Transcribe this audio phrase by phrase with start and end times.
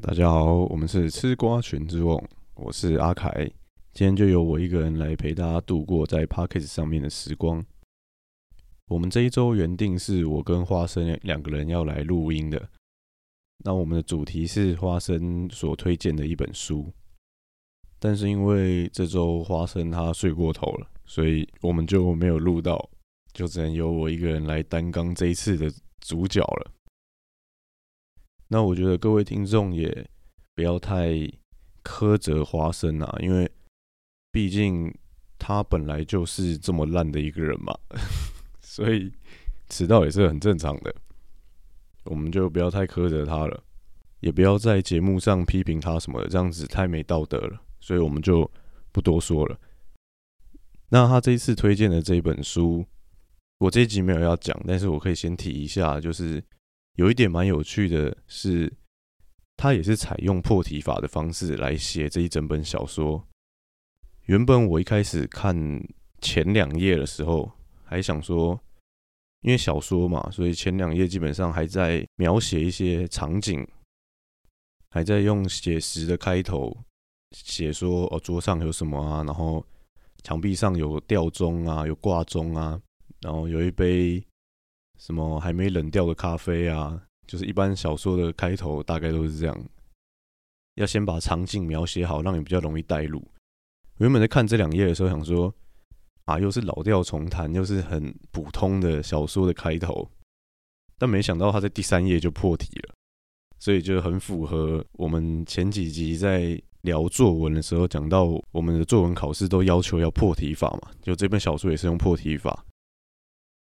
[0.00, 2.22] 大家好，我们是吃瓜群之王，
[2.54, 3.32] 我是阿凯，
[3.92, 7.64] 今天就由我一个人来陪大家度过在 p o c k e t 上面的时光。
[8.86, 12.68] 我们这一周原定是我跟花生两个人要来录音的，
[13.64, 16.92] 那我们的主题是花生所推荐的一本书，
[17.98, 22.88] 但是因为这周花生他睡过头了，所以我们就没有录到，
[23.32, 25.68] 就只能由我一个人来担纲这一次的
[26.00, 26.72] 主角了。
[28.50, 30.08] 那我觉得各位听众也
[30.54, 31.12] 不要太
[31.84, 33.50] 苛责花生啊，因为
[34.32, 34.90] 毕竟
[35.38, 37.78] 他本来就是这么烂的一个人嘛，
[38.62, 39.12] 所以
[39.68, 40.94] 迟到也是很正常的。
[42.04, 43.62] 我们就不要太苛责他了，
[44.20, 47.60] 也不要在节目上批评他什么的，这样子太没道德了。
[47.80, 48.50] 所以我们就
[48.92, 49.60] 不多说了。
[50.88, 52.86] 那他这一次推荐的这一本书，
[53.58, 56.42] 我这一集没有要讲，但是我可以先提一下，就是。
[56.98, 58.72] 有一点蛮有趣的是，
[59.56, 63.24] 他也是采用破题法的方式来写这一整本小说。
[64.24, 65.56] 原本我一开始看
[66.20, 67.52] 前两页的时候，
[67.84, 68.60] 还想说，
[69.42, 73.64] 因为小说嘛，所以前两页基本上还在描写一些场景，
[74.90, 76.76] 还在用写实的开头
[77.30, 79.64] 写说哦，桌上有什么啊，然后
[80.24, 82.82] 墙壁上有吊钟啊，有挂钟啊，
[83.20, 84.20] 然后有一杯。
[84.98, 87.00] 什么还没冷掉的咖啡啊？
[87.26, 89.64] 就是一般小说的开头大概都是这样，
[90.74, 93.22] 要先把场景描写好，让你比较容易带入。
[93.98, 95.54] 原本在看这两页的时候，想说
[96.24, 100.10] 啊，又是老调重弹，又是很普通的小说的开头，
[100.98, 102.94] 但没想到他在第三页就破题了，
[103.58, 112.64] 所以就很符合我们前几集在聊作文的时候讲到，我们的作文考试都要求要破题法嘛，就这本小说也是用破题法。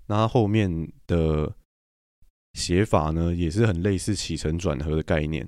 [0.09, 1.53] 那它后面的
[2.53, 5.47] 写法呢，也是很类似起承转合的概念。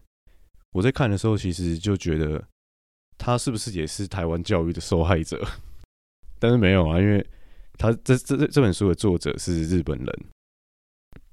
[0.71, 2.45] 我在看的时候，其实就觉得
[3.17, 5.43] 他是不是也是台湾教育的受害者？
[6.39, 7.25] 但是没有啊，因为
[7.77, 10.25] 他这这这这本书的作者是日本人，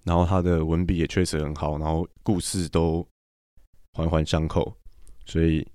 [0.05, 3.07] 然后他的文笔也确实很好，然后故事都
[3.95, 4.75] 环环相扣，
[5.27, 5.67] 所以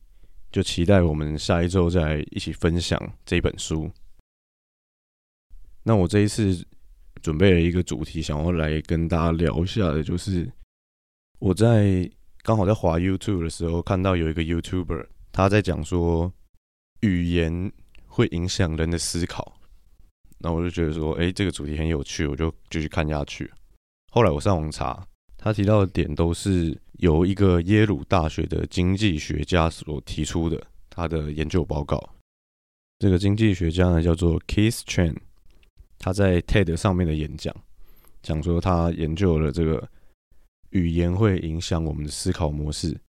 [0.51, 3.91] 就期待我们下一周再一起分享这本书。
[5.83, 6.65] 那我这一次。
[7.21, 10.51] 准备了一个主题，想要来跟大家聊一下的，就是
[11.39, 12.09] 我在
[12.43, 16.31] 刚好在滑 YouTube 的时候，看到有一个 YouTuber 他在讲说
[17.01, 17.71] 语言
[18.05, 19.55] 会影响人的思考，
[20.39, 23.49] 那我就觉得说，哎，这个主题很有趣，我就继续看下去。
[24.11, 31.97] 后来我上网查，他提到的点都是由一个耶鲁大学的经济学家所提出的他的研究报告。
[32.99, 35.15] 这个经济学家呢，叫做 Keith Chen。
[36.03, 37.55] 他在 TED 上面的演讲，
[38.23, 39.87] 讲说他研究了这个
[40.71, 42.99] 语言会影响我们的思考模式。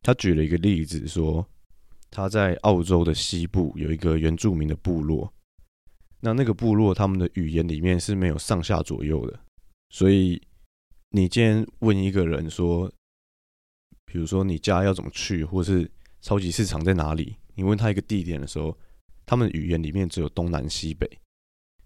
[0.00, 1.46] 他举了一个例子，说
[2.10, 5.30] 他在澳洲的西部有一个原住民的部落，
[6.20, 9.38] 那那个部落他们的语言里面是没有上下左右的，
[9.90, 10.40] 所以
[11.10, 12.90] 你今天问一个人说，
[14.06, 15.90] 比如说你家要怎么去，或是
[16.22, 18.74] 超级市场在哪里，你问他一个地点的时候，
[19.26, 21.06] 他们语言里面只有东南西北。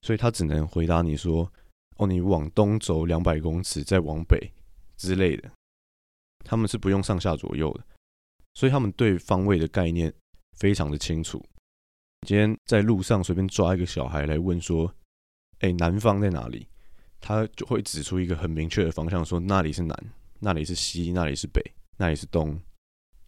[0.03, 1.51] 所以他只能回答你说
[1.97, 4.53] ：“哦，你往东走两百公尺，再往北
[4.97, 5.51] 之类的。”
[6.45, 7.85] 他们是不用上下左右的，
[8.55, 10.13] 所以他们对方位的概念
[10.59, 11.41] 非常的清楚。
[12.27, 14.93] 今天在路上随便抓一个小孩来问说
[15.61, 16.67] ：“哎，南方在哪里？”
[17.25, 19.97] 他就会指出一个很明确的方向，说那里是南，
[20.41, 21.63] 那里是西，那里是北，
[21.97, 22.49] 那里是东。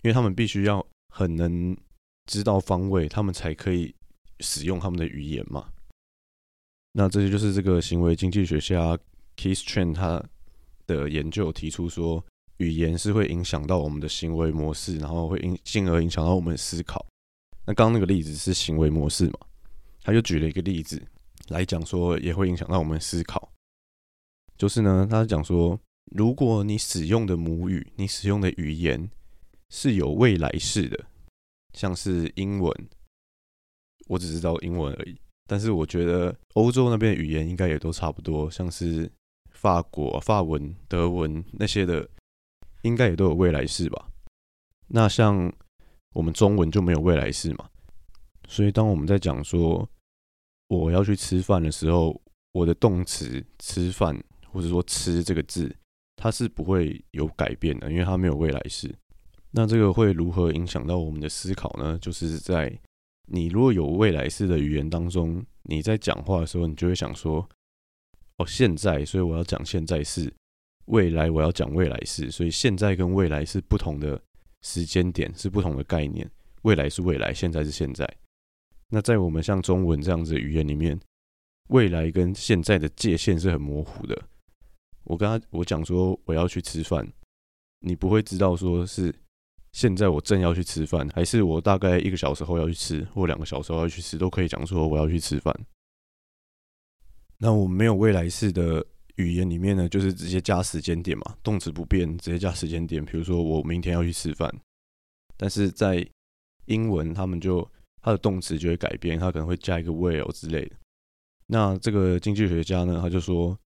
[0.03, 1.77] 因为他们必须要很能
[2.27, 3.95] 知道方位，他们才可以
[4.41, 5.73] 使用他们的语言嘛。
[6.97, 8.97] 那这些就是这个行为经济学家
[9.37, 10.22] Keith Chen 他
[10.87, 12.25] 的研究提出说，
[12.59, 17.05] 语言是会影响到我们的行为模式，然后会影进而影响到我们的思考。
[17.66, 19.41] 那刚刚那个例子是行为模式嘛？
[20.03, 21.03] 他就举了一个例子
[21.49, 23.50] 来讲说，也会影响到我们思考。
[24.56, 25.76] 就是呢，他讲说，
[26.12, 29.11] 如果你使用的母语，你使用的语言
[29.69, 31.06] 是有未来式的，
[31.73, 32.88] 像是英文，
[34.06, 35.19] 我只知道英文而已。
[35.46, 39.11] 但是我觉得欧洲那边语言应该也都差不多，像是
[39.50, 42.08] 法国法文、德文那些的，
[42.82, 44.08] 应该也都有未来式吧？
[44.88, 45.52] 那像
[46.14, 47.69] 我们中文就没有未来式嘛？
[48.49, 49.88] 所以当我们在讲说
[50.69, 52.20] 我要去吃饭的时候，
[52.52, 54.19] 我的动词“吃饭”
[54.52, 55.75] 或者说“吃”这个字，
[56.17, 58.94] 它是不会有改变的，因为它没有未来式。
[59.50, 61.99] 那这个会如何影响到我们的思考呢？
[62.00, 62.79] 就是在
[63.26, 67.49] 你如果有未来式的语言当中，你在讲话的时候，你就会想说
[68.37, 70.29] ：“哦，现在，所以我要讲现在式；
[70.87, 72.31] 未来，我要讲未来式。
[72.31, 74.21] 所以现在跟未来是不同的
[74.62, 76.31] 时间点是不同的概念，
[76.62, 78.06] 未来是未来，现在是现在。
[78.91, 81.00] 那在我们像中文这样子的语言里面，
[81.71, 84.23] 未来跟现在的界限是很模糊的。
[85.05, 87.11] 我跟他我讲说我要去吃饭，
[87.81, 89.15] 你不会知道说是
[89.75, 95.53] 现在我正要去吃饭，还是我大概一个小时后要去吃，或两个小时后要去吃，都可以讲说我要去吃饭。
[97.38, 98.87] 那我们没有未来式的
[99.17, 103.05] 语言里面呢，就是直接加时间点嘛，动词不变，直接加时间点。
[103.05, 104.49] 比如说我明天要去吃饭，
[105.37, 106.06] 但是在
[106.67, 107.69] 英文他们就
[108.00, 110.76] 它的动词就会改变，它可能会加一个 will 之类的。
[111.49, 113.59] 那这个经济学家呢，他就说。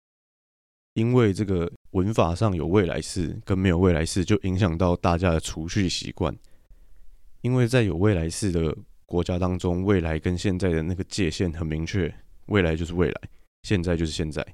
[0.99, 6.37] 因为这个文法上有未来式跟没有未来式，就影响到大家的储蓄习惯。
[7.43, 12.13] 因为在有未来式的国家当中，未来跟现在的那个界限很明确，
[12.47, 13.21] 未来就是未来，
[13.63, 14.45] 现在就是现在，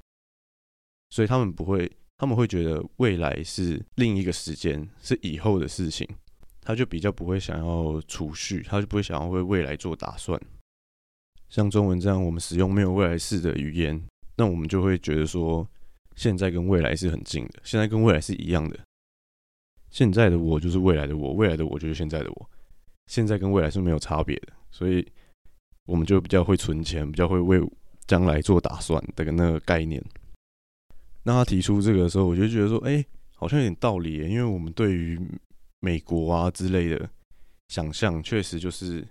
[1.09, 6.07] 所以他们不会，他们会觉得未来是另一个时间，是以后的事情，
[6.61, 10.39] 他就比较不会想要储蓄，他就不会想要为未来做打算。
[11.49, 13.99] 像中文这样，我们使用没有未来式的语言，
[14.37, 15.67] 那我们就会觉得说。
[16.15, 18.79] 现在跟未来是很近的，现在跟未来是一样的。
[19.89, 22.49] 现在的我就是未来的我，未来的我就是现在的我。
[23.07, 25.05] 现在跟未来是没有差别的，所以
[25.85, 27.61] 我们就比较会存钱，比较会为
[28.07, 30.03] 将来做打算的那个概念。
[31.23, 34.17] 那他提出这个的时候，我就觉得说，哎，好像有点道理。
[34.29, 35.19] 因为我们对于
[35.79, 37.09] 美国啊之类的
[37.67, 39.05] 想象，确实就是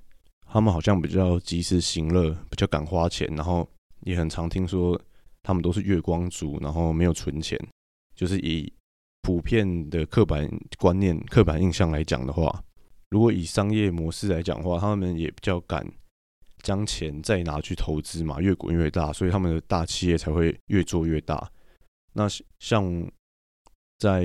[0.46, 3.68] 他们好像比较及时行乐，比较敢花钱，然后
[4.00, 5.00] 也很常听说。
[5.44, 7.58] 他们都是月光族，然后没有存钱，
[8.16, 8.72] 就是以
[9.20, 10.48] 普遍的刻板
[10.78, 12.64] 观念、刻板印象来讲的话，
[13.10, 15.86] 如果以商业模式来讲的话，他们也比较敢
[16.62, 21.50] 将钱再拿去投资嘛，越滚越大，所以他们的大企业才会越做越大。
[22.14, 22.26] 那
[22.58, 23.06] 像
[23.98, 24.24] 在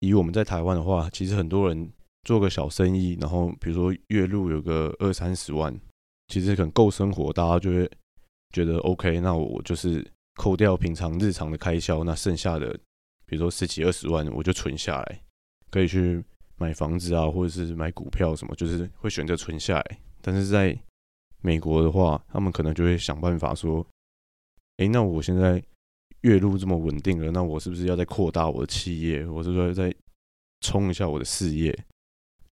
[0.00, 1.92] 以我们在台湾的话，其实很多人
[2.24, 5.80] 做个小生意，然后比如说月入有个二三十万，
[6.26, 7.88] 其实可能够生活，大家就会。
[8.52, 12.78] 觉得 OK，那我就是扣掉平常日常的开销，那剩下的，
[13.24, 15.20] 比如说十几二十万，我就存下来，
[15.70, 16.22] 可以去
[16.56, 19.98] 买房子啊，或者是买股票什么，就是会选择存下来。
[20.20, 20.78] 但是在
[21.40, 23.86] 美国的话，他们可能就会想办法说，
[24.76, 25.62] 哎，那我现在
[26.20, 29.26] 月入这么稳定了，那我是不是要再扩大我的企业？
[29.26, 29.94] 我是不是要再
[30.60, 31.76] 冲一下我的事业？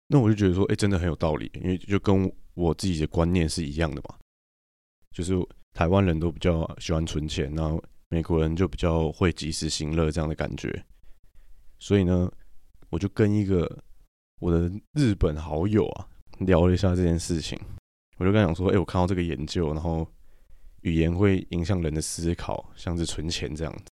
[0.08, 4.16] 那我就觉得说，哎，真的很有道理，因为就跟我自己的观念是一样的嘛，
[5.12, 5.34] 就是。
[5.72, 10.84] 台湾人都比较喜欢存钱，然后美国人就比较会及时行乐这样的感觉。
[11.78, 12.30] 所以呢，
[12.88, 13.82] 我就跟一个
[14.40, 16.08] 我的日本好友啊
[16.40, 17.58] 聊了一下这件事情。
[18.18, 20.06] 我就跟他讲说：“哎，我看到这个研究，然后
[20.82, 23.84] 语言会影响人的思考，像是存钱这样子。”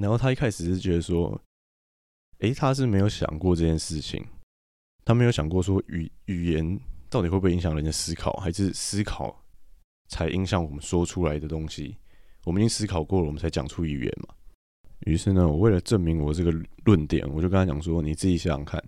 [0.00, 1.38] 然后他一开始是觉得说
[2.40, 4.24] ：“哎，他是没有想过这件事情，
[5.04, 6.80] 他没有想过说语语言
[7.10, 9.38] 到底会不会影响人的思考，还是思考。”
[10.08, 11.96] 才影响我们说出来的东西。
[12.44, 14.34] 我们已经思考过了，我们才讲出语言嘛。
[15.00, 16.50] 于是呢，我为了证明我这个
[16.84, 18.82] 论点，我就跟他讲说：“你自己想想看，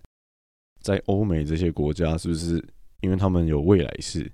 [0.80, 2.64] 在欧美这些国家，是不是
[3.00, 4.30] 因为他们有未来式，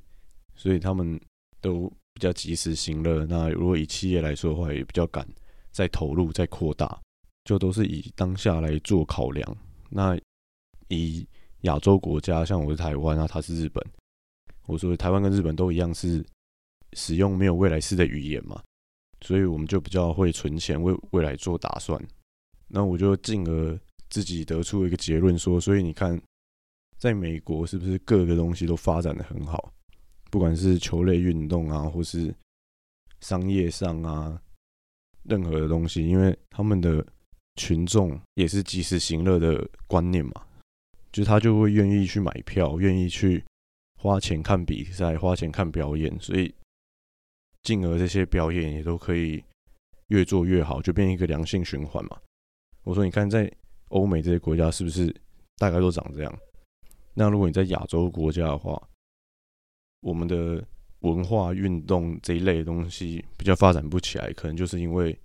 [0.55, 1.21] 所以他们
[1.61, 3.27] 都比较及时行乐？
[3.27, 5.27] 那如果以企业来说的话，也比较敢
[5.71, 6.99] 再投入、再扩大，
[7.45, 9.57] 就都是以当下来做考量。
[9.91, 10.17] 那
[10.89, 11.27] 以
[11.63, 13.85] 亚洲国家，像我是台湾啊，他是日本，
[14.67, 16.25] 我说台湾跟日本都一样是。”
[16.97, 18.61] 使用没有未来式的语言嘛，
[19.21, 22.03] 所以我们就比较会存钱为未来做打算。
[22.69, 26.19] 那我就进而自己得出一个结论说，所以你看，
[26.97, 29.73] 在美国是不是各个东西都发展的很好？
[30.31, 32.35] 不管是球类运动啊，或是
[33.21, 34.41] 商业上啊，
[35.25, 37.07] 任何的东西，因为他们的
[37.57, 40.33] 群众也是及时行乐的观念嘛，
[41.13, 43.45] 就他就会愿意去买票，愿意去
[44.01, 46.55] 花钱看比赛，花钱看表演，所以。
[47.67, 49.43] 进而这些表演也都可以
[50.07, 52.17] 越做越好，就变一个良性循环嘛。
[52.85, 53.53] 我说，你看在
[53.89, 55.13] 欧美这些国家是不是
[55.59, 56.39] 大概都长这样？
[57.15, 58.81] 那如果你在亚洲国家的话，
[60.01, 60.65] 我们的
[61.01, 65.19] 文化运动这一类的东西比较发展不起来，可能就是因为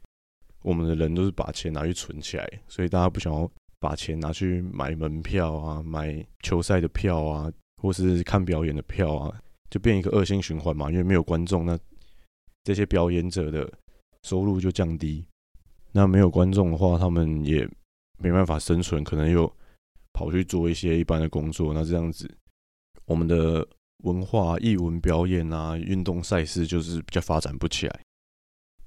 [0.64, 3.48] 我们的人都是把钱拿去存起来，所以大家不想要
[3.80, 10.90] 把钱拿去买门票啊、买球赛的票啊，或是看表演的票啊，就变一个恶性循环嘛。
[10.90, 11.78] 因为没有观众，那
[12.64, 13.72] 这些表演者的
[14.24, 15.26] 收入就降低，
[15.92, 17.68] 那没有观众的话，他们也
[18.20, 19.52] 没办法生存，可能又
[20.14, 21.74] 跑去做一些一般的工作。
[21.74, 22.30] 那这样子，
[23.06, 23.68] 我们的
[24.04, 28.00] 文化、艺文表演啊、运动赛事就是比较发展不起来。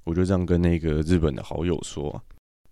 [0.05, 2.23] 我就这样跟那个日本的好友说：“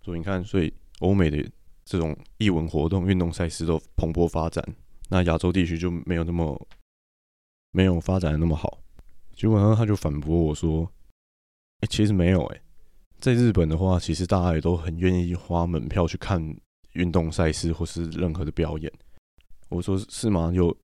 [0.05, 1.43] 说你看，所以欧美的
[1.83, 4.63] 这种艺文活动、运动赛事都蓬勃发展，
[5.09, 6.67] 那亚洲地区就没有那么
[7.71, 8.79] 没有发展的那么好。
[9.35, 10.89] 结果呢，他就反驳我说
[11.81, 12.61] ：“哎，其实没有哎，
[13.19, 16.55] 在日本的话，其实大家也都很愿意花门票去看
[16.93, 18.91] 运动赛事或是任何的表演。”
[19.69, 20.51] 我说：“是吗？
[20.53, 20.75] 有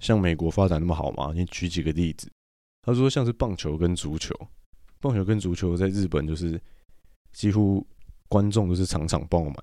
[0.00, 1.32] 像美国发展那么好吗？
[1.32, 2.30] 你举几个例子。”
[2.82, 4.34] 他说：“像是棒球跟足球，
[5.00, 6.60] 棒球跟足球在日本就是
[7.32, 7.86] 几乎
[8.28, 9.54] 观众都是场场爆满。”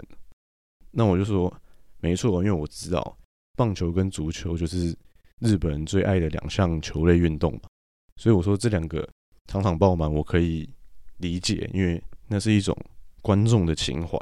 [0.91, 1.53] 那我就说
[1.99, 3.17] ：“没错，因为我知道
[3.57, 4.97] 棒球跟足球就是
[5.39, 7.61] 日本人最爱的两项球类运动嘛。”
[8.19, 9.07] 所以我说这两个
[9.47, 10.69] 场场爆满，我可以
[11.19, 12.75] 理解，因为那是一种
[13.21, 14.19] 观众的情怀，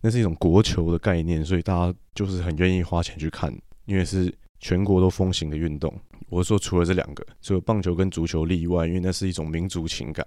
[0.00, 3.52] 那是一种国球的概念，所以大家就是很愿意花钱去看，
[3.86, 5.92] 因为是全国都风行的运动。
[6.28, 10.24] 我说除了这两个，除了棒球跟足球例外，因为那是一种民族情感，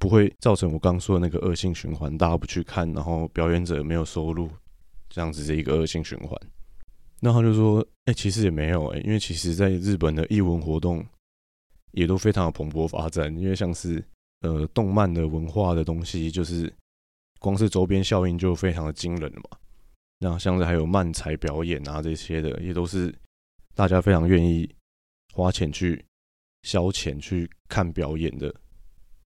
[0.00, 4.50] 不会造成我刚刚说的那个恶性循环，大家不去看，然后表演者没有收入，
[5.08, 6.36] 这样子的一个恶性循环。
[7.20, 11.06] 那他就说，哎，其实也没有，哎，因为其实在日本的艺文活动。
[11.92, 14.04] 也都非常的蓬勃发展，因为像是
[14.40, 16.72] 呃动漫的文化的东西，就是
[17.38, 19.58] 光是周边效应就非常的惊人了嘛。
[20.18, 23.14] 那像是还有漫才表演啊这些的，也都是
[23.74, 24.68] 大家非常愿意
[25.32, 26.04] 花钱去
[26.62, 28.54] 消遣去看表演的，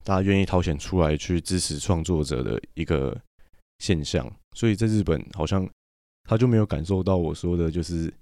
[0.04, 3.18] 大家愿意掏钱出来去支持创作者的一个
[3.78, 4.30] 现象。
[4.54, 5.68] 所以在日本好像
[6.24, 8.12] 他就没有感受到我说的，就是。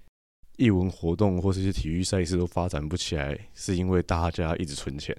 [0.56, 5.16] 艺文活动或是一些体育赛事都发展不起来，是因为大家一直存钱。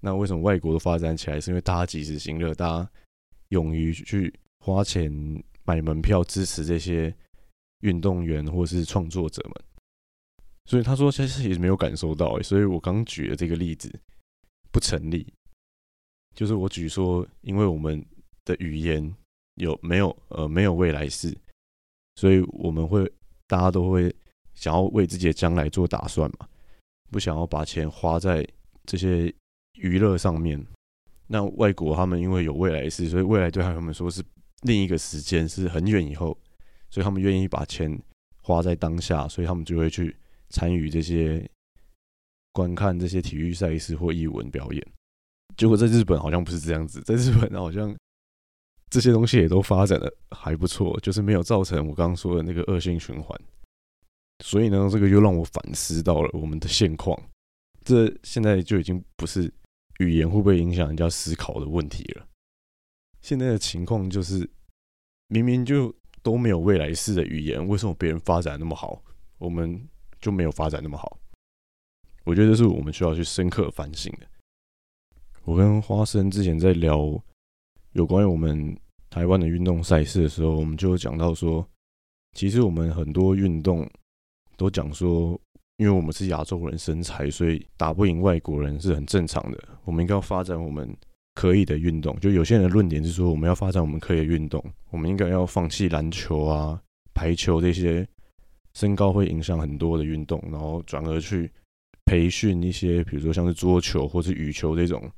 [0.00, 1.40] 那为什么外国都发展起来？
[1.40, 2.90] 是因为大家及时行乐，大家
[3.48, 5.12] 勇于去花钱
[5.64, 7.14] 买门票支持这些
[7.80, 9.54] 运动员或是创作者们。
[10.64, 13.92] 所以他说其实也没有感受到，所以我刚举的这个例子
[14.72, 15.26] 不成立。
[16.34, 18.02] 就是我举说，因为我们
[18.44, 19.14] 的语言
[19.56, 21.36] 有没有呃没有未来式，
[22.16, 23.10] 所以我们会
[23.46, 24.14] 大家都会。
[24.62, 26.46] 想要为自己的将来做打算嘛？
[27.10, 28.46] 不想要把钱花在
[28.86, 29.34] 这些
[29.74, 30.64] 娱乐上面。
[31.26, 34.22] 那外国他们因为有未来事，所以未来对他们说是
[34.60, 36.38] 另一个时间，是很远以后，
[36.90, 38.00] 所以他们愿意把钱
[38.40, 40.16] 花在当下，所以他们就会去
[40.50, 41.44] 参与这些
[42.52, 44.86] 观看这些体育赛事或艺文表演。
[45.56, 47.92] 结果在日本好像不是这样子，在日本好像
[48.90, 53.36] 这些东西也都发展的还不错，就是没有造成我刚刚说的那个恶性循环。
[54.44, 57.16] 所以呢，这个又让我反思到了我们的现况。
[57.84, 59.52] 这现在就已经不是
[60.00, 62.26] 语言会不会影响人家思考的问题了。
[63.20, 64.48] 现在的情况就是，
[65.28, 69.00] 明明就都没有未来式的语言，为什么别人发展那么好，
[69.38, 69.80] 我们
[70.20, 71.18] 就没有发展那么好？
[72.24, 74.26] 我觉得这是我们需要去深刻反省的。
[75.44, 76.98] 我跟花生之前在聊
[77.92, 78.76] 有关于我们
[79.08, 81.68] 台湾的运动赛事的时候，我们就讲到说，
[82.32, 83.88] 其实我们很多运动。
[84.62, 85.38] 都讲说，
[85.78, 89.58] 因为我们是亚洲人身材，所以打不赢外国人是很正常的。
[89.84, 90.96] 我们应该要发展我们
[91.34, 92.16] 可以的运动。
[92.20, 96.80] 就有些人的论点是说，我们要发展我们可以的运动，我们应该要放弃篮球啊、
[97.12, 98.06] 排球这些
[98.74, 101.50] 身高会影响很多的运动，然后转而去
[102.04, 105.10] 培训一些，比如说像是桌球或是羽球这种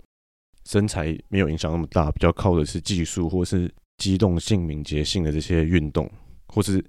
[0.65, 6.11] 身材没有影响那么大，比较靠的是技术或是机动性、敏捷性的这些运动，
[6.47, 6.83] 或是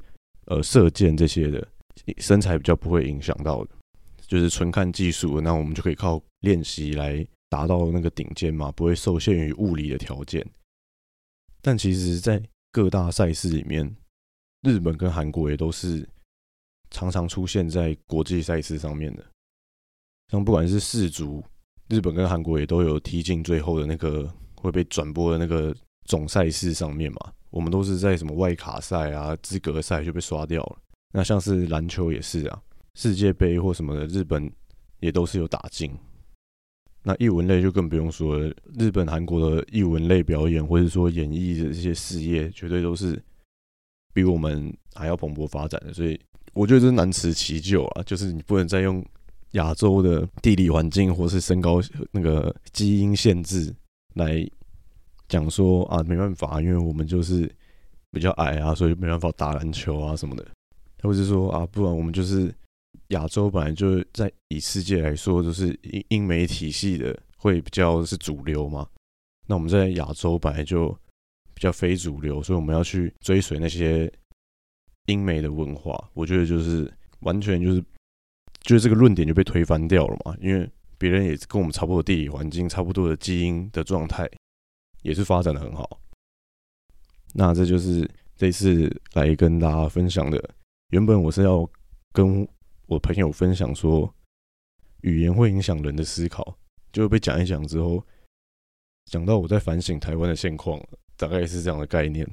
[0.46, 1.68] 呃射箭这些的。
[2.18, 3.72] 身材比较不会影响到的，
[4.28, 10.46] 就是纯看技术，那我们就可以靠练习来达到那个顶尖嘛，不会受限于物理的条件。
[11.62, 13.96] 但其实，在各大赛事里面，
[14.62, 16.08] 日本跟韩国也都是
[16.92, 19.26] 常常出现在国际赛事上面的。
[20.32, 21.44] 像不管是世足，
[21.88, 25.76] 日本跟韩国也都有踢进最后的那个会被转播的那个
[26.06, 27.34] 总赛事上面嘛。
[27.50, 30.78] 我们都是在什么外卡赛啊、资格赛就被刷掉了。
[31.16, 32.62] 那像是篮球也是啊，
[32.94, 34.52] 世界杯或什么的，日本
[35.00, 35.90] 也都是有打进。
[37.02, 43.18] 那艺文类就更不用说了，日本、韩国的艺文类表演或者说演艺的这些事业，绝对都是
[44.14, 45.94] 比我们还要蓬勃发展的。
[45.94, 46.20] 所以
[46.52, 49.02] 我觉得这是难辞其咎啊，就是你不能再用
[49.52, 51.80] 亚洲的地理环境或是身高
[52.12, 53.74] 那个基因限制
[54.16, 54.46] 来
[55.30, 57.50] 讲说啊，没办法，因为我们就是
[58.12, 60.46] 比较矮啊，所以没办法打篮球啊什么的。
[61.06, 62.54] 或者说啊，不然我们就是
[63.10, 68.88] 亚洲本来就是在以世界来说，就是英英美体系的会比较是主流嘛。
[69.48, 70.90] 那我们在亚洲本来就
[71.54, 74.12] 比较非主流，所以我们要去追随那些
[75.06, 76.10] 英美的文化。
[76.14, 77.84] 我觉得就是完全就是，
[78.62, 80.36] 就是这个论点就被推翻掉了嘛。
[80.42, 84.28] 因为别人也跟我们差不多地理环境、差不多的基因的状态，
[85.04, 86.00] 也是发展的很好。
[87.34, 90.50] 那这就是这次来跟大家分享的，
[90.90, 91.70] 原本我是要
[92.14, 92.48] 跟
[92.86, 94.14] 我朋友分享说，
[95.02, 96.58] 语言会影响人的思考，
[96.94, 98.04] 就被讲一讲之后，
[99.06, 100.80] 讲到我在反省台湾的现况，
[101.18, 102.28] 大概是这样的概念。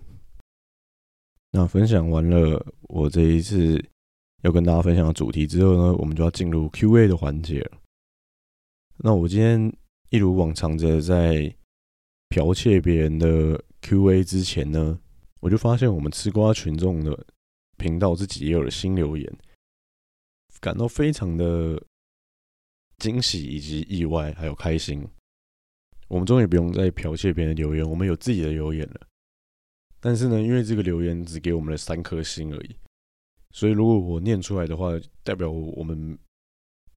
[1.50, 3.82] 那分享完了我这一次
[4.42, 7.68] 要跟大家分享的主题之后呢，我们就要进入 Q&A 的环节。
[8.98, 9.72] 那我今天
[10.10, 11.54] 一如往常的在
[12.28, 14.98] 剽窃别人的 Q&A 之前呢，
[15.40, 17.26] 我就发现我们吃瓜群众的
[17.82, 19.38] 频道自己也有了新留言，
[20.60, 21.82] 感到非常的
[22.98, 25.06] 惊喜以及意外，还有开心。
[26.08, 29.00] 我们终于不用再剽窃别人的留言，我们有自己的留言了。
[29.98, 32.76] 但是呢，因为这个留言只给我们了三颗星而已，
[33.50, 34.90] 所以如果我念出来的话，
[35.22, 36.18] 代表我们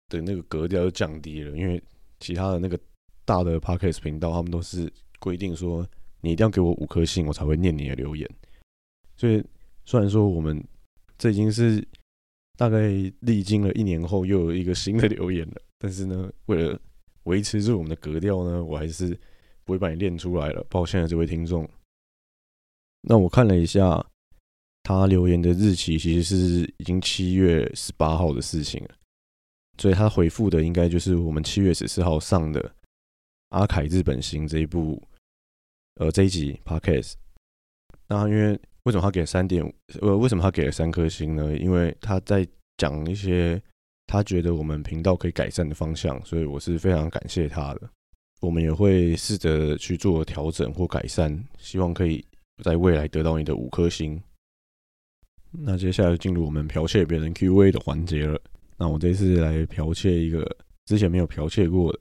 [0.10, 1.58] 的那个格调就降低了。
[1.58, 1.82] 因为
[2.20, 2.80] 其他的那个
[3.24, 5.88] 大的 podcast 频道，他们都是规定说
[6.22, 8.30] 你一定要给我五颗星，我才会念你的留言。
[9.16, 9.42] 所以
[9.86, 10.62] 虽然说我们
[11.18, 11.86] 这已经是
[12.58, 12.90] 大概
[13.22, 16.80] 历经了一年后又有一个新的留言了，但是呢，为了
[17.24, 19.18] 维持住我们的格调呢，我还是
[19.64, 20.64] 不会把你念出来了。
[20.70, 21.70] 抱歉了，这位听众。
[23.02, 24.06] 那我看了一下，
[24.84, 28.96] 他留言的日期其实是已经七月十八号的事情了，
[29.78, 32.62] 所以他回复的应该就是我们七月十四号上的
[33.50, 35.02] 《阿凯日本行》这一部，
[35.96, 37.14] 呃，这一集 podcast。
[38.08, 39.62] 那因为为什么他给三点？
[40.02, 41.56] 呃，为什么他给了三颗星呢？
[41.58, 43.62] 因为他在讲一些
[44.08, 47.90] 他觉得我们频道可以改善的方向，所以我是非常感谢他的。
[48.42, 52.26] 我们也会试着去做调整或改善，希望可以。
[52.64, 54.18] 在未来得到你的五颗星。
[55.52, 58.40] 那接下来进入我们剽窃别人 Q&A 的环节了。
[58.78, 60.50] 那我这次来剽窃一个
[60.86, 62.00] 之前没有剽窃过的，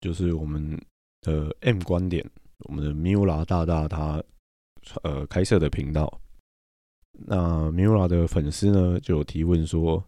[0.00, 0.80] 就是我们
[1.20, 2.24] 的 M 观点，
[2.60, 4.24] 我们的 Mula 大大他
[5.02, 6.20] 呃开设的频道。
[7.12, 10.04] 那 Mura 的粉丝呢就有提问说，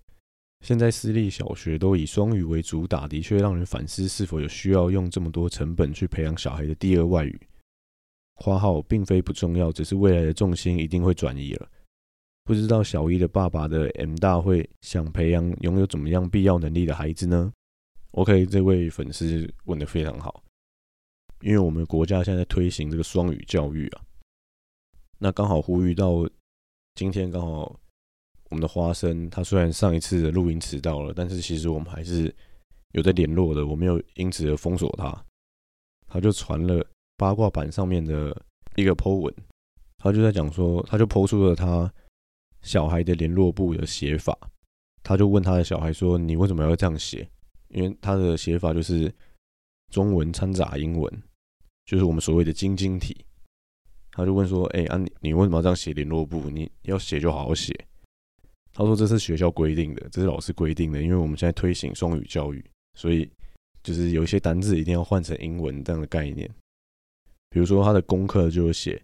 [0.60, 7.40] 现在私立小学都以双语为主打，的确让人反思是否有需要用这么多成本去培养小孩的第二外语。
[8.36, 11.68] 花号并非不重要，只是未来的重心一定会转移了。
[12.44, 17.52] 不知道小一的爸爸的 M 大会想培养拥有怎么样必要能力的孩子呢
[18.12, 20.42] ？OK，这位粉丝问的非常好，
[21.42, 24.02] 因为我们国家现在推行这个双语教育啊，
[25.20, 26.28] 那刚好呼吁到
[26.94, 27.78] 今天，刚好
[28.48, 32.34] 我们的花生他虽然上一次的录音迟到了，但是其实我们还是
[32.92, 35.24] 有在联络的，我没有因此而封锁他，
[36.08, 36.84] 他就传了。
[37.16, 38.34] 八卦版上面的
[38.76, 39.34] 一个 po 文，
[39.98, 41.92] 他就在讲说，他就 po 出了他
[42.62, 44.34] 小孩的联络簿的写法，
[45.02, 47.28] 他就问他的小孩说：“你为什么要这样写？”
[47.68, 49.14] 因为他的写法就是
[49.90, 51.22] 中文掺杂英文，
[51.84, 53.22] 就是我们所谓的晶晶体。
[54.20, 56.50] 他就问说：“哎，啊你你为什么要这样写联络簿？
[56.50, 57.74] 你要写就好好写。”
[58.72, 63.28] 他说：“这是学校规定的，这是老师规定的，因为我们现在推行双语教育，所以
[63.82, 66.48] 就是有一些单字一定要换成英文这样的概念。”
[67.50, 69.02] 比如说，他的功课就写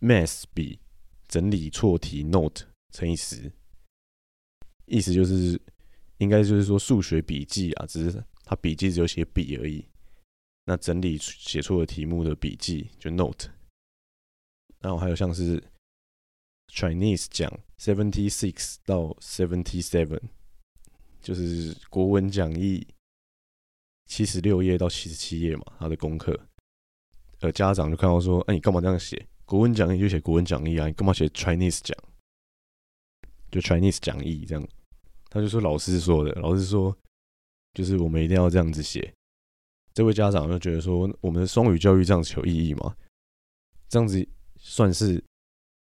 [0.00, 0.78] “math 笔
[1.28, 3.52] 整理错题 note 乘以十”，
[4.86, 5.60] 意思就是
[6.16, 9.84] 应该就是说数学笔记啊，只是他笔记只有写笔而已。
[10.64, 13.48] 那整理写错的题目的笔记就 note。
[14.80, 15.62] 然后还有像是
[16.72, 20.20] Chinese 讲 seventy six 到 seventy seven，
[21.20, 22.86] 就是国文讲义
[24.06, 26.38] 七十六页到七十七页嘛，他的功课。
[27.40, 29.26] 呃，家长就看到说：“哎，你干嘛这样写？
[29.44, 31.96] 国文讲义就写国文讲义啊，你干嘛写 Chinese 讲？
[33.50, 34.68] 就 Chinese 讲义这样？”
[35.30, 36.96] 他就说：“老师说的，老师说
[37.74, 39.14] 就是我们一定要这样子写。”
[39.94, 42.96] 这位家长就觉得说：“我们的双语教育这样子有意义吗？
[43.88, 44.26] 这样子
[44.58, 45.22] 算是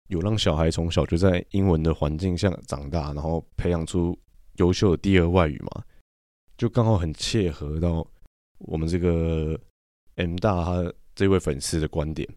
[0.10, 4.18] 有让小孩从小就在英文的环境下长大，然后培养出
[4.58, 5.84] 优秀的第二外语嘛？
[6.58, 8.06] 就刚好很切合到
[8.60, 9.60] 我们这个
[10.16, 12.28] M 大他。”这位粉丝的观点，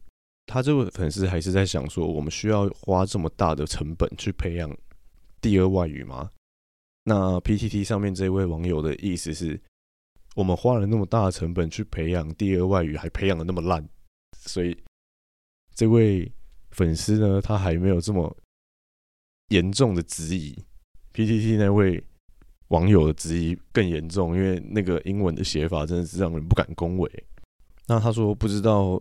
[0.46, 4.72] 他这位粉丝还是在想说，我们需要花这么大的成本去培养
[5.40, 6.30] 第二外语吗？
[7.02, 9.60] 那 PTT 上面这位网友的意思是，
[10.36, 13.84] 我们花了那么大的成本去培养第二外语，还培养的那么烂，
[14.38, 14.80] 所以
[15.78, 16.28] 这位
[16.72, 18.36] 粉丝呢，他还没有这么
[19.50, 20.52] 严重的质疑。
[21.14, 22.02] PTT 那位
[22.70, 27.24] 网友的质疑更严重，因为那个英文的写法真的是让人不敢恭维。
[27.86, 29.00] 那他说不知道，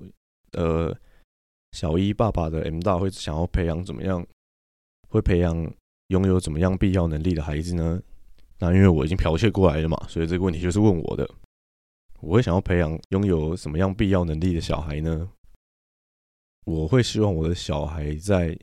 [0.51, 0.95] 呃，
[1.71, 4.23] 小一爸爸的 M 大会想要培养怎么样，
[5.09, 5.73] 会培养
[6.09, 7.99] 拥有怎么样必要能力的孩子呢？
[8.59, 11.27] 那因为我已经剽窃过来了嘛，所以这个问题就是问我的，
[12.19, 15.27] 我会想要培养拥有什么样必要能力的小孩呢？
[16.67, 18.53] 我会希望我的小孩在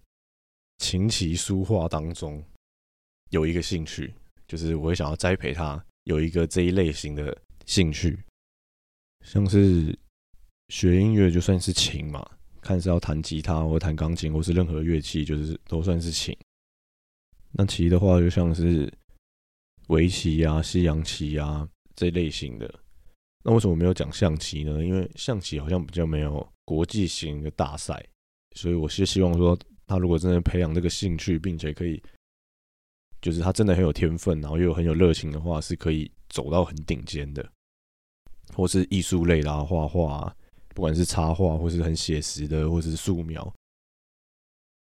[0.76, 2.44] 琴棋书画当中
[3.30, 4.12] 有一个兴趣，
[4.46, 8.22] 就是我会想要栽培他有一个这一类型的兴趣，
[9.24, 9.98] 像是
[10.68, 16.36] 学音乐就算是琴嘛，看是要弹吉他或弹钢琴或是任何乐器，就是都算是琴。
[17.52, 18.92] 那棋的话，就像是
[19.88, 22.80] 围棋啊、西洋棋啊这类型的。
[23.42, 24.84] 那为什么没有讲象棋呢？
[24.84, 28.04] 因为象棋好像比较没有国际型的大赛，
[28.56, 32.02] 所以我是希望说，他如果真的培养这个兴趣，并且可以，
[33.20, 37.46] 就是他真的很有天分，然后又很有热情的话，是可以走到很顶尖的，
[38.54, 40.34] 或是艺术类啦，画画，
[40.68, 43.54] 不管是插画，或是很写实的，或是素描。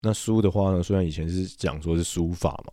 [0.02, 2.72] 那书的话呢，虽然以前是讲说是书法嘛，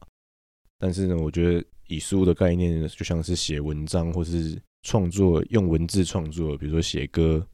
[0.77, 4.61] 但是呢，我觉得以书的概念，就像是写文章或是。
[4.85, 7.47] 创作用文字创作，比如说写歌，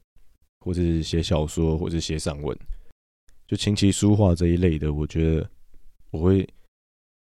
[0.62, 2.58] 或者是写小说，或者写散文，
[3.48, 5.50] 就琴棋书画这一类的，我觉得
[6.12, 6.48] 我会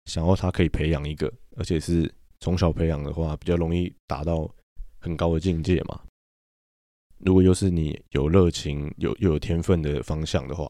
[0.06, 4.48] 想要他可以培养一个，而且是从小培养的话，比较容易达到
[4.98, 6.00] 很高的境界嘛。
[7.18, 10.64] 如果又是你有热情、有又有天分的方向的话，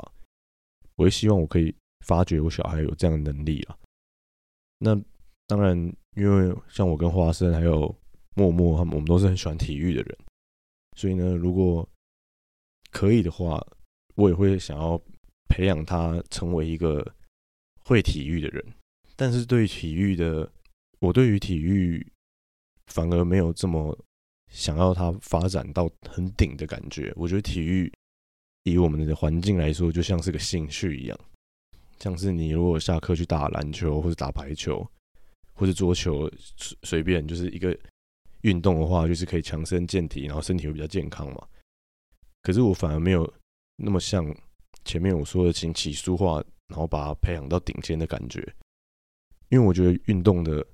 [0.97, 1.75] 我会希望我可以
[2.07, 3.77] 发掘我小孩有这样的能力啊。
[4.79, 5.01] 那
[5.47, 5.77] 当然，
[6.17, 7.95] 因为像我跟花生还有。
[8.37, 10.19] 默默，他们我们都是很喜欢体育的人，
[10.97, 11.87] 所以呢，如果
[12.91, 13.65] 可以的话，
[14.15, 15.01] 我也会想要
[15.49, 17.15] 培养他成为一个
[17.85, 18.65] 会体育的人。
[19.17, 20.51] 但是对体育的，
[20.99, 22.07] 我对于体育
[22.87, 23.97] 反而没有这么
[24.53, 27.13] 想要他发展到很顶的感觉。
[27.17, 27.93] 我觉得体育
[28.65, 31.19] 以我们的环境来说，就像是个兴趣一样，
[31.99, 34.87] 像是你如果下课去打篮球或者打排球
[35.55, 37.77] 或者桌球，随随便就是一个。
[38.43, 41.47] 运动的话，就是可以强身健体，然后身体会比较健康嘛。
[42.43, 43.31] 可是我反而没有
[43.77, 44.25] 那么像
[44.85, 48.41] 前面我说的琴棋书画，然后把它培养到顶尖的感觉。
[49.49, 50.65] 因为我觉得运动的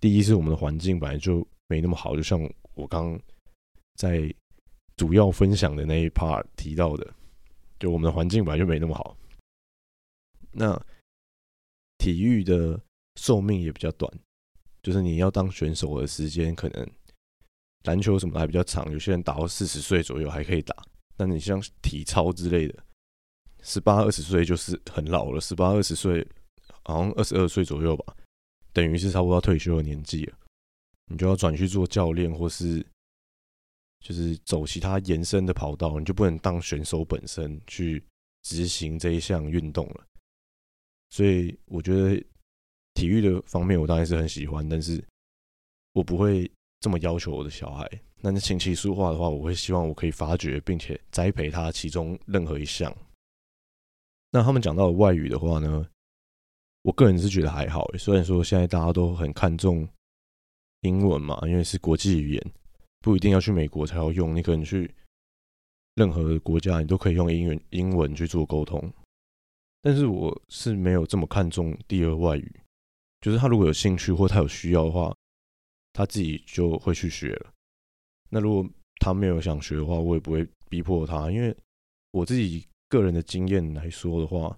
[0.00, 2.40] 第一是我们的环境本来就没那么好，就像
[2.74, 3.18] 我刚
[3.96, 4.32] 在
[4.96, 7.14] 主要分享的那一 part 提到的，
[7.78, 9.16] 就我们的环境本来就没那么好。
[10.52, 10.80] 那
[11.98, 12.80] 体育的
[13.16, 14.12] 寿命也比较短，
[14.82, 16.88] 就是你要当选手的时间可能。
[17.84, 20.76] 篮球什么还比较长，有些人打到四十岁左右还可以打。
[21.20, 22.82] 但你像体操之类的，
[23.60, 25.38] 十八二十岁就是很老了。
[25.38, 26.26] 十八二十岁，
[26.82, 28.16] 好像二十二岁左右吧，
[28.72, 30.38] 等于是差不多要退休的年纪了。
[31.08, 32.82] 你就要转去做教练，或是
[34.00, 38.02] 就是走其他延伸的跑道，你就不能当选手本身去
[38.40, 40.06] 执行这一项运动了。
[41.10, 42.16] 所以我觉得
[42.94, 45.04] 体育的方面，我当然是很喜欢，但是
[45.92, 46.50] 我不会。
[46.80, 47.86] 这么要求我的小孩，
[48.22, 52.90] 那那琴棋书画的话，我会希望我可以发掘并且栽培他其中任何一项。
[54.30, 55.86] 那他们讲到外语的话呢，
[56.80, 57.86] 我个人是觉得还好。
[57.98, 59.86] 虽然说现在大家都很看重
[60.80, 62.52] 英文嘛，因为是国际语言，
[63.00, 64.90] 不一定要去美国才要用，你可能去
[65.96, 68.90] 任何国家，你都可以用英文英文去做沟通。
[69.82, 72.60] 但是我是没有这么看重第二外语，
[73.20, 75.14] 就是他如果有兴趣或他有需要的话。
[75.92, 77.52] 他自己就会去学了。
[78.28, 78.68] 那如果
[79.00, 81.30] 他没有想学的话，我也不会逼迫他。
[81.30, 81.56] 因为
[82.12, 84.56] 我自己个人的经验来说的话，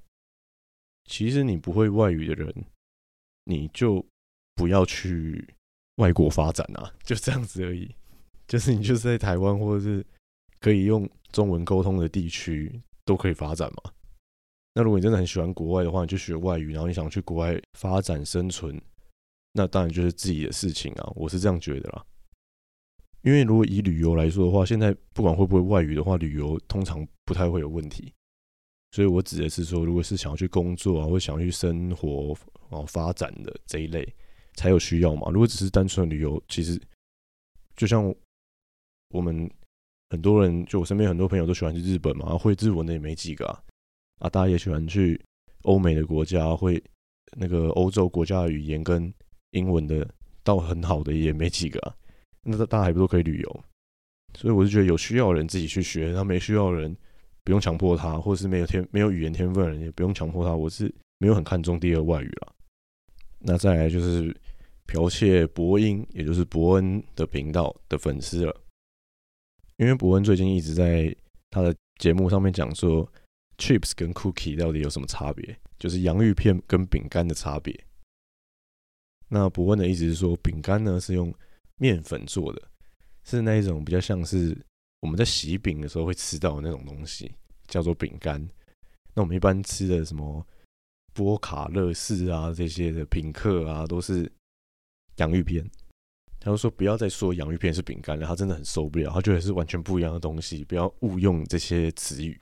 [1.05, 2.55] 其实你不会外语的人，
[3.45, 4.05] 你就
[4.55, 5.55] 不要去
[5.97, 7.95] 外国发展啊，就这样子而已。
[8.47, 10.05] 就是你就是在台湾或者是
[10.61, 13.93] 可以用中文沟通的地区都可以发展嘛。
[14.75, 18.79] 那如果你真的很喜欢国外的话，你就学外语，然后你想去国外发展生存。
[19.53, 22.05] 那当然就是自己的事情啊，我是这样觉得啦。
[23.21, 28.13] 因为如果以旅游来说的话，现在不管会不会外语的话，旅游通常不太会有问题。
[28.91, 32.37] 所以我指的是说，如果是想要去工作啊，或想要去生活
[32.71, 34.07] 啊发展的这一类，
[34.55, 35.31] 才有需要嘛。
[35.31, 36.81] 如果只是单纯的旅游，其实
[37.77, 38.13] 就像
[39.11, 39.49] 我们
[40.11, 43.63] 很多人，就我身边很多朋友都喜欢去日本嘛，会日文的也没几个啊。
[44.19, 45.21] 啊，大家也喜欢去
[45.63, 46.83] 欧美的国家，会
[47.37, 49.13] 那个欧洲国家的语言跟。
[49.53, 50.07] 英文的
[50.43, 51.95] 到很好的也没几个啊，
[52.43, 53.65] 那大家还不都可以旅游？
[54.35, 56.97] 所以我是觉得有需要人自己去学，他没需要人
[57.45, 60.55] 不用强迫他，或者是没有天没有语言天分的人也不用强迫他。
[60.55, 62.53] 我是没有很看重第二外语了。
[63.39, 64.35] 那再来就是
[64.87, 68.57] 剽窃伯恩，也就是伯恩的频道的粉丝了，
[69.77, 71.15] 因为伯恩最近一直在
[71.51, 73.07] 他的节目上面讲说
[73.59, 77.79] ，chips 跟 cookie 到底有什么差别，就是洋芋片跟饼干的差别。
[79.35, 81.35] 那伯恩的意思是说，饼干呢是用
[81.79, 82.61] 面粉做的，
[83.25, 84.55] 是那一种比较像是
[85.01, 87.33] 我们在洗饼的时候会吃到的那种东西，
[87.67, 88.47] 叫做饼干。
[89.15, 90.47] 那我们一般吃的什么
[91.15, 94.31] 波卡乐士啊这些的品客啊，都是
[95.17, 95.67] 洋芋片。
[96.39, 102.39] 他就说不要再说洋芋片是饼干了，他真的很受不了，他觉得是完全不一样的东西，不要误用这些词语。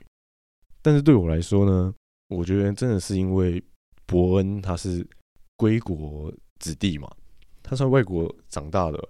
[0.81, 1.95] 但是对我来说呢，
[2.27, 3.63] 我觉得真的是因为
[4.05, 5.07] 伯恩他是
[5.55, 7.13] 归国子弟嘛，
[7.61, 9.09] 他在外国长大的。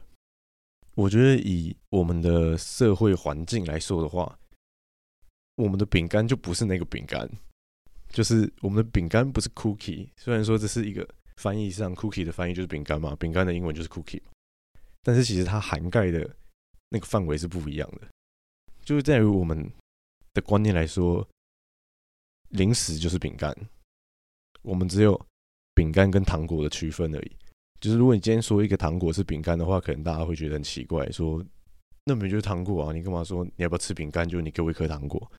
[0.95, 4.37] 我觉得以我们的社会环境来说的话，
[5.55, 7.29] 我们的饼干就不是那个饼干，
[8.09, 10.09] 就是我们的饼干不是 cookie。
[10.17, 14.21] 虽然说这是一个翻译上 cookie 的翻译就是饼干嘛，饼干的英文就是 cookie，
[15.01, 16.29] 但是其实它涵盖的
[16.89, 18.07] 那个范围是不一样的。
[18.83, 19.71] 就是在于我们
[20.33, 21.25] 的观念来说，
[22.49, 23.55] 零食就是饼干，
[24.61, 25.19] 我们只有
[25.73, 27.31] 饼干跟糖果的区分而已。
[27.82, 31.44] 就是如果你今天说一个糖果是饼干的话，可能大家会觉得很奇怪，说
[32.06, 34.28] 那明就是糖果啊，你干嘛说你要不要吃饼干？
[34.30, 35.30] 就你给我一颗糖果。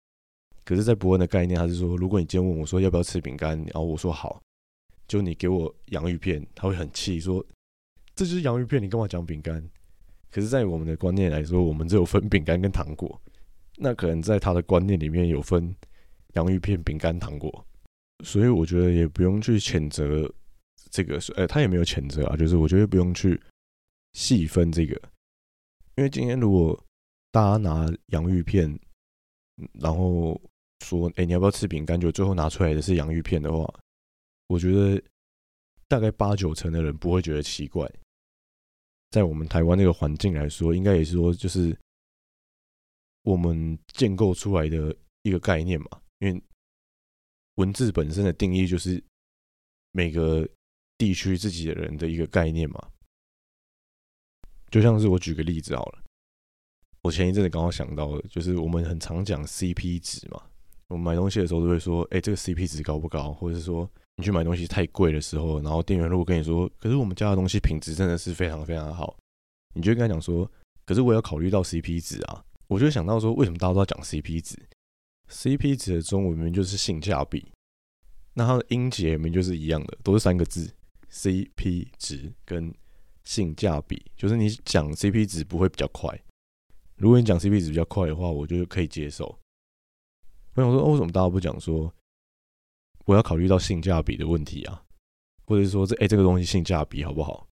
[0.65, 4.43] 可是，在伯恩的概念，他是说，如果你今天问我说要不要吃饼干，然后我说好，
[5.07, 7.45] 就你给我洋芋片，他会很气，说
[8.15, 9.63] 这就是洋芋片，你干嘛讲饼干？
[10.31, 13.21] 可是，在我们的观念来说，我们只有分饼干跟糖果，
[13.77, 15.75] 那可能在他的观念里面有分
[16.35, 17.65] 洋芋片、饼干、糖果，
[18.25, 20.29] 所以我觉得也不用去谴责。
[20.93, 23.41] 这个是，呃，他也没有谴责啊，就是我觉得不用去
[24.13, 24.95] 细分这个，
[25.97, 26.79] 因为今天如果
[27.31, 28.79] 大家拿洋芋片，
[29.81, 30.39] 然后
[30.85, 31.99] 说，哎，你要不要吃饼干？
[31.99, 33.81] 就最后拿出来的是洋芋片的话，
[34.49, 35.03] 我觉得
[35.89, 37.91] 大概八九成的人不会觉得奇怪。
[39.11, 41.75] 在我们台湾那个环境来说，应该也是说，就是
[43.23, 46.43] 我们建构出来的一个概念嘛，因为
[47.55, 49.03] 文字本身的定义就是
[49.93, 50.47] 每个。
[51.03, 52.81] 地区自己的人的一个概念嘛，
[54.71, 55.99] 就像是我举个例子好了，
[57.03, 60.41] 我前一阵子刚好想到的，就是我们很常讲 CP 值嘛，
[60.91, 63.33] 我们买东西的时候都会说，哎，这个 CP 值高不高？
[63.33, 69.19] 或者是说你去买东西太贵的时候，然后店员如果跟你说，可是我们家的东西品质真的是非常非常好，
[69.75, 70.49] 你就跟他讲说，
[70.87, 74.57] 可是我要考虑到 CP 值啊，我就想到说，为什么大家都要讲 CP 值
[75.29, 77.51] ？CP 值的中文名就是性价比，
[78.35, 80.73] 那它的音节名就是一样的，都是三个字。
[81.12, 82.75] CP 值跟
[83.25, 86.18] 性价比，就是你讲 CP 值不会比较快。
[86.96, 89.38] 如果你讲 CP 值比较快的话，我觉得可以接受。
[90.55, 91.92] 我想说，为什么大家不讲说
[93.05, 94.85] 我要考虑到性价比的问题啊？
[95.44, 97.46] 或者是说这哎这个东西性价比好不好？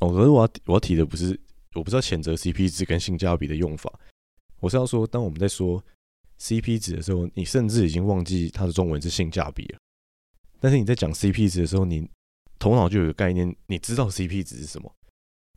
[0.00, 1.38] 哦，可是我要我要提的不是，
[1.74, 3.92] 我不知道谴责 CP 值跟性价比的用法。
[4.60, 5.84] 我是要说，当我们在说
[6.38, 9.78] CP 值的时候，你甚至已经忘记它的中文是性价比了。
[10.64, 12.08] 但是你在讲 CP 值的时候，你
[12.58, 14.90] 头脑就有个概念，你知道 CP 值是什么。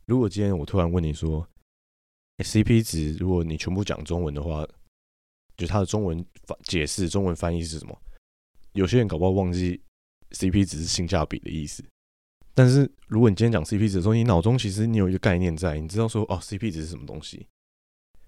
[0.04, 1.48] 如果今天我突然问你说
[2.44, 4.68] ，CP 值，如果你全部讲中文的话，
[5.56, 7.98] 就它的中文翻解释、中文翻译是什么？
[8.72, 9.80] 有些人搞不好忘记
[10.32, 11.82] CP 值是性价比的意思。
[12.52, 17.46] 但是如果你今天讲 CP 值的时候，你脑中其实你有一个概念在，你知道说哦，CP 值是什么东西？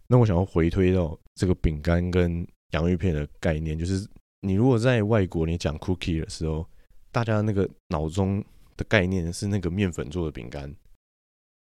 [0.06, 4.08] 那我想要回推到这个饼干跟洋芋片的概念，就是。
[4.40, 6.66] 你如果在外国，你讲 cookie 的时候，
[7.12, 8.44] 大家那个脑中
[8.76, 10.74] 的概念是那个面粉做的饼干，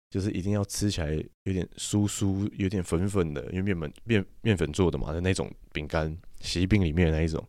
[0.10, 1.12] 就是一定要吃起来
[1.44, 7.44] 有点酥酥、有点粉粉的，因为面粉面面粉做的嘛的那种饼干，喜饼里面的那一种。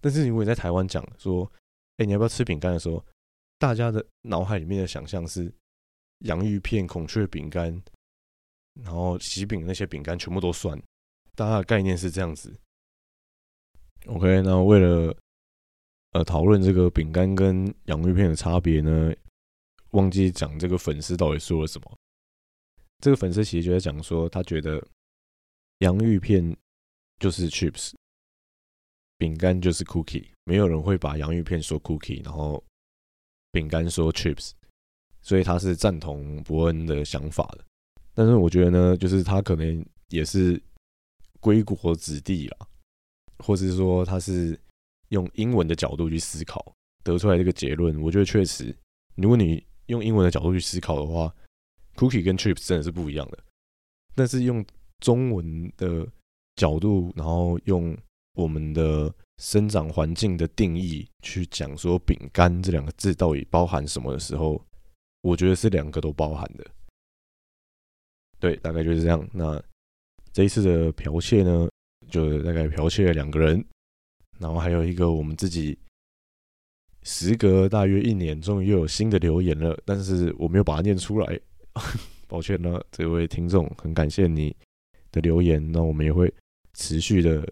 [0.00, 1.50] 但是如果你在台湾讲说，
[1.96, 3.04] 哎，你要不要吃饼干的时候，
[3.58, 5.52] 大家的脑海里面的想象是
[6.20, 7.82] 洋芋片、孔雀饼干，
[8.84, 10.80] 然后喜饼那些饼干全部都算，
[11.34, 12.54] 大家的概念是这样子。
[14.06, 15.16] OK，那为了
[16.12, 19.12] 呃讨论这个饼干跟洋芋片的差别呢，
[19.90, 21.98] 忘记讲这个粉丝到底说了什么。
[23.00, 24.82] 这个粉丝其实就在讲说，他觉得
[25.78, 26.56] 洋芋片
[27.18, 27.92] 就是 chips，
[29.18, 32.62] 饼干就是 cookie，没有人会把洋芋片说 cookie，然后
[33.50, 34.52] 饼干说 chips，
[35.20, 37.64] 所以他是赞同伯恩的想法的。
[38.14, 40.62] 但是我觉得呢，就是他可能也是
[41.40, 42.68] 归国子弟啦。
[43.38, 44.58] 或是说他是
[45.08, 48.74] 用英文的角度去思考得出来这个结论，我觉得确实，
[49.14, 51.32] 如果你用英文的角度去思考的话
[51.94, 53.38] ，cookie 跟 chips 真的是不一样的。
[54.14, 54.64] 但是用
[54.98, 56.06] 中文的
[56.56, 57.96] 角度，然后用
[58.34, 64.60] 我们的生长环境的定义去讲说饼干这两个字到底包含什么的时候，
[65.20, 66.66] 我觉得是两个都包含的。
[68.40, 69.28] 对，大概就是这样。
[69.32, 69.62] 那
[70.32, 71.68] 这一次的剽窃呢？
[72.10, 73.64] 就大概剽窃了两个人，
[74.38, 75.78] 然后还有一个我们自己，
[77.02, 81.40] 时隔大约一年，终于又有新的留言了，但是我没有把它念出来，
[82.28, 84.54] 抱歉了，这位听众，很感谢你
[85.12, 86.32] 的留言，那我们也会
[86.74, 87.48] 持续的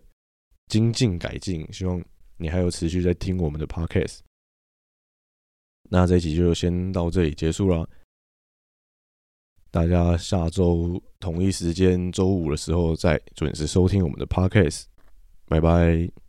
[0.66, 1.66] 精进改进。
[1.72, 2.02] 希望
[2.36, 4.18] 你还有持续在听我们的 podcast。
[5.90, 7.88] 那这一集就先到这里结束了，
[9.74, 14.84] 大家下周同一时间周五的时候再准时收听我们的 podcast。
[15.48, 16.23] 拜拜。